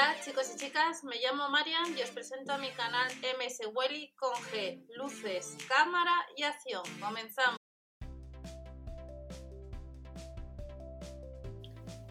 [0.00, 3.06] Hola chicos y chicas, me llamo Marian y os presento a mi canal
[3.38, 6.82] MS Welly con G, luces, cámara y acción.
[6.98, 7.58] Comenzamos.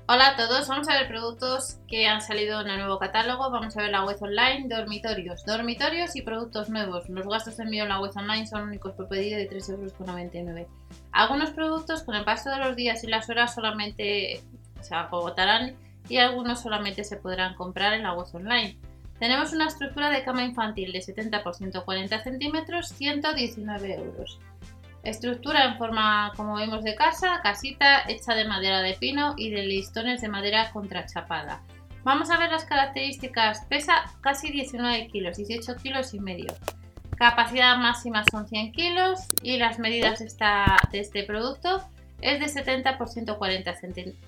[0.07, 3.49] Hola a todos, vamos a ver productos que han salido en el nuevo catálogo.
[3.49, 7.09] Vamos a ver la web online, dormitorios, dormitorios y productos nuevos.
[7.09, 10.67] Los gastos de envío en la web online son únicos por pedido de 3,99 euros.
[11.11, 14.43] Algunos productos con el paso de los días y las horas solamente
[14.79, 18.77] se agotarán y algunos solamente se podrán comprar en la web online.
[19.19, 24.39] Tenemos una estructura de cama infantil de 70 por 140 centímetros, 119 euros.
[25.03, 29.63] Estructura en forma, como vemos, de casa, casita hecha de madera de pino y de
[29.63, 31.61] listones de madera contrachapada.
[32.03, 33.65] Vamos a ver las características.
[33.65, 36.53] Pesa casi 19 kilos, 18 kilos y medio.
[37.17, 41.83] Capacidad máxima son 100 kilos y las medidas de, este producto
[42.21, 43.75] es de 70 por 140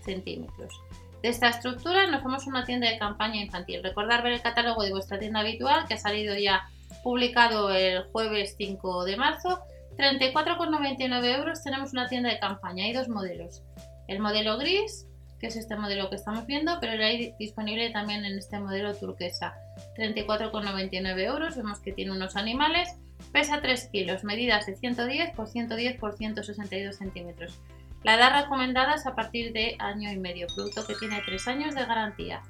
[0.02, 0.82] centímetros.
[1.22, 3.84] De esta estructura nos vamos a una tienda de campaña infantil.
[3.84, 6.68] Recordar ver el catálogo de vuestra tienda habitual que ha salido ya
[7.04, 9.60] publicado el jueves 5 de marzo.
[9.98, 12.86] 34,99 euros tenemos una tienda de campaña.
[12.86, 13.62] Hay dos modelos.
[14.08, 15.06] El modelo gris,
[15.40, 19.54] que es este modelo que estamos viendo, pero hay disponible también en este modelo turquesa.
[19.98, 21.56] 34,99 euros.
[21.56, 22.90] Vemos que tiene unos animales.
[23.32, 27.60] Pesa 3 kilos, medidas de 110 por 110 por 162 centímetros.
[28.04, 31.76] La edad recomendada es a partir de año y medio, producto que tiene 3 años
[31.76, 32.42] de garantía.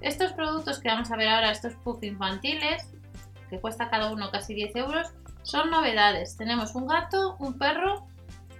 [0.00, 2.88] Estos productos que vamos a ver ahora, estos puff infantiles,
[3.48, 5.08] que cuesta cada uno casi 10 euros,
[5.42, 6.36] son novedades.
[6.36, 8.06] Tenemos un gato, un perro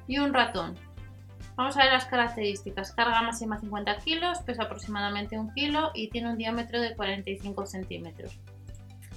[0.09, 0.75] y un ratón.
[1.55, 2.93] Vamos a ver las características.
[2.93, 8.39] Carga máxima 50 kilos, pesa aproximadamente 1 kilo y tiene un diámetro de 45 centímetros.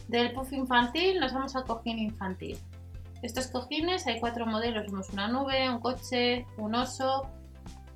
[0.07, 2.59] Del puff infantil nos vamos al cojín infantil.
[3.23, 7.29] Estos cojines hay cuatro modelos, vemos una nube, un coche, un oso,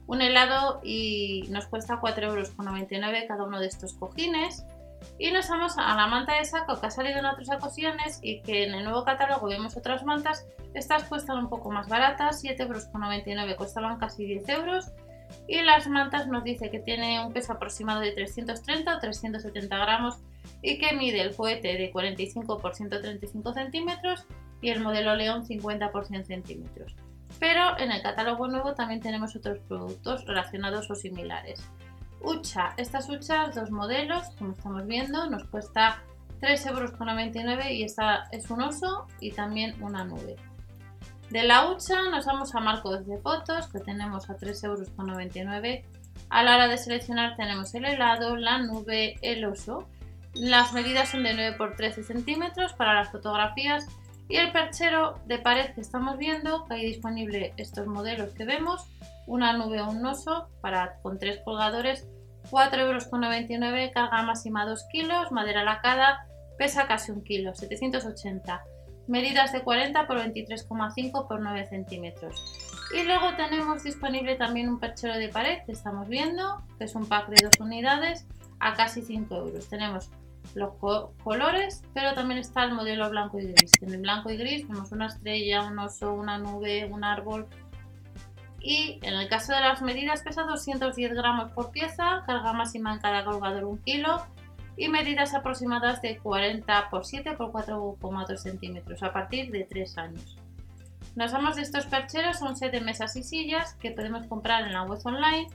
[0.07, 2.53] un helado y nos cuesta 4,99 euros
[3.27, 4.65] cada uno de estos cojines.
[5.19, 8.41] Y nos vamos a la manta de saco que ha salido en otras ocasiones y
[8.41, 10.47] que en el nuevo catálogo vemos otras mantas.
[10.73, 14.91] Estas cuestan un poco más baratas, 7,99 euros, costaban casi 10 euros.
[15.45, 20.19] Y las mantas nos dice que tiene un peso aproximado de 330 o 370 gramos
[20.61, 24.25] y que mide el cohete de 45 por 135 centímetros
[24.61, 26.95] y el modelo León 50 por 100 centímetros.
[27.39, 31.61] Pero en el catálogo nuevo también tenemos otros productos relacionados o similares.
[32.21, 36.01] Hucha, estas huchas, dos modelos, como estamos viendo, nos cuesta
[36.41, 40.35] 3,99 euros y esta es un oso y también una nube.
[41.29, 45.85] De la hucha nos vamos a marcos de fotos que tenemos a 3,99 euros.
[46.29, 49.87] A la hora de seleccionar tenemos el helado, la nube, el oso.
[50.33, 53.87] Las medidas son de 9 por 13 centímetros para las fotografías
[54.29, 58.85] y el perchero de pared que estamos viendo, que hay disponible estos modelos que vemos,
[59.25, 62.07] una nube o un oso para, con tres colgadores,
[62.49, 66.27] 4,99 euros, carga máxima 2 kilos, madera lacada,
[66.57, 68.63] pesa casi un kilo, 780.
[69.07, 72.43] Medidas de 40 por 23,5 por 9 centímetros.
[72.93, 77.05] Y luego tenemos disponible también un perchero de pared que estamos viendo, que es un
[77.05, 78.25] pack de dos unidades
[78.59, 79.69] a casi 5 euros.
[79.69, 80.09] Tenemos
[80.55, 80.73] los
[81.23, 83.71] colores, pero también está el modelo blanco y gris.
[83.81, 87.47] En el blanco y gris vemos una estrella, un oso, una nube, un árbol.
[88.59, 92.99] Y en el caso de las medidas pesa 210 gramos por pieza, carga máxima en
[92.99, 94.25] cada colgador 1 kilo
[94.75, 100.37] y medidas aproximadas de 40 por 7 por 4,2 centímetros a partir de 3 años.
[101.15, 104.83] Nos vamos de estos percheros, son 7 mesas y sillas que podemos comprar en la
[104.83, 105.47] web online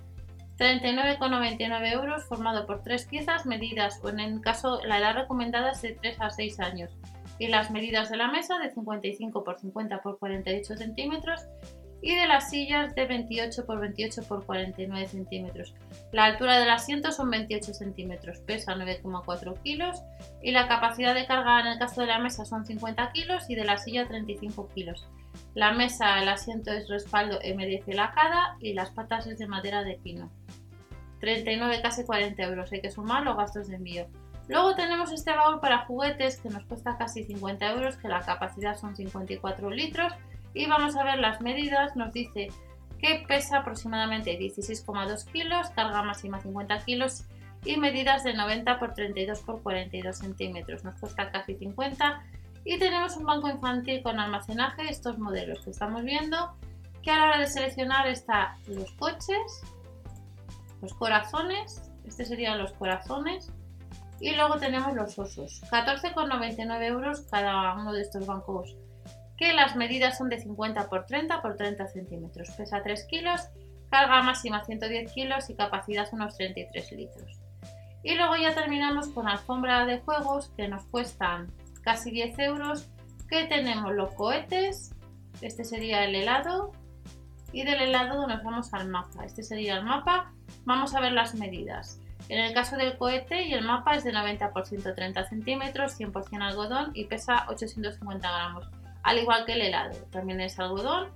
[0.59, 5.83] 39,99 euros formado por tres piezas medidas o en el caso la edad recomendada es
[5.83, 6.91] de 3 a 6 años
[7.39, 11.41] y las medidas de la mesa de 55 por 50 por 48 centímetros
[12.03, 15.73] y de las sillas de 28 por 28 por 49 centímetros.
[16.11, 20.03] La altura del asiento son 28 centímetros, pesa 9,4 kilos
[20.43, 23.55] y la capacidad de carga en el caso de la mesa son 50 kilos y
[23.55, 25.09] de la silla 35 kilos.
[25.55, 29.99] La mesa, el asiento es respaldo MDF lacada y las patas es de madera de
[30.03, 30.31] pino.
[31.23, 34.09] 39, casi 40 euros, hay que sumar los gastos de envío.
[34.49, 38.77] Luego tenemos este baúl para juguetes que nos cuesta casi 50 euros, que la capacidad
[38.77, 40.13] son 54 litros.
[40.53, 42.49] Y vamos a ver las medidas, nos dice
[42.99, 47.25] que pesa aproximadamente 16,2 kilos, carga máxima 50 kilos
[47.65, 50.83] y medidas de 90 por 32 por 42 centímetros.
[50.83, 52.21] Nos cuesta casi 50
[52.65, 56.57] y tenemos un banco infantil con almacenaje, estos modelos que estamos viendo,
[57.01, 59.63] que a la hora de seleccionar está los coches,
[60.83, 63.51] los corazones, este serían los corazones.
[64.21, 68.77] Y luego tenemos los osos, 14,99 euros cada uno de estos bancos,
[69.37, 72.51] que las medidas son de 50 por 30 por 30 centímetros.
[72.51, 73.41] Pesa 3 kilos,
[73.91, 77.41] carga máxima 110 kilos y capacidad unos 33 litros.
[78.05, 81.53] Y luego ya terminamos con alfombra de juegos que nos cuestan
[81.83, 82.89] casi 10 euros.
[83.29, 84.95] Que tenemos los cohetes,
[85.41, 86.73] este sería el helado.
[87.53, 89.25] Y del helado nos vamos al mapa.
[89.25, 90.33] Este sería el mapa.
[90.65, 92.01] Vamos a ver las medidas.
[92.29, 96.43] En el caso del cohete y el mapa es de 90 por 130 centímetros, 100%
[96.43, 98.69] algodón y pesa 850 gramos.
[99.03, 101.11] Al igual que el helado, también es algodón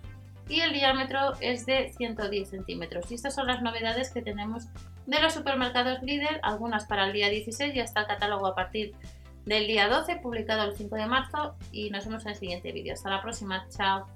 [0.49, 3.11] y el diámetro es de 110 centímetros.
[3.11, 4.67] Y estas son las novedades que tenemos
[5.07, 8.95] de los supermercados líder, algunas para el día 16 y hasta el catálogo a partir
[9.45, 12.95] del día 12, publicado el 5 de marzo y nos vemos en el siguiente vídeo.
[12.95, 14.07] Hasta la próxima, chao.